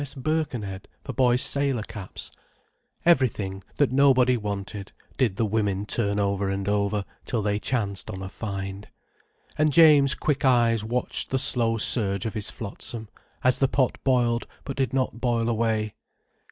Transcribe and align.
M.S. 0.01 0.15
Birkenhead, 0.15 0.87
for 1.03 1.13
boys' 1.13 1.43
sailor 1.43 1.83
caps—everything 1.83 3.63
that 3.77 3.91
nobody 3.91 4.35
wanted, 4.35 4.93
did 5.15 5.35
the 5.35 5.45
women 5.45 5.85
turn 5.85 6.19
over 6.19 6.49
and 6.49 6.67
over, 6.67 7.05
till 7.23 7.43
they 7.43 7.59
chanced 7.59 8.09
on 8.09 8.23
a 8.23 8.27
find. 8.27 8.87
And 9.59 9.71
James' 9.71 10.15
quick 10.15 10.43
eyes 10.43 10.83
watched 10.83 11.29
the 11.29 11.37
slow 11.37 11.77
surge 11.77 12.25
of 12.25 12.33
his 12.33 12.49
flotsam, 12.49 13.09
as 13.43 13.59
the 13.59 13.67
pot 13.67 13.99
boiled 14.03 14.47
but 14.63 14.75
did 14.75 14.91
not 14.91 15.21
boil 15.21 15.47
away. 15.47 15.93